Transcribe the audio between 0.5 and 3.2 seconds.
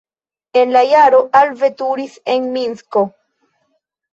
En la jaro alveturis en Minsko.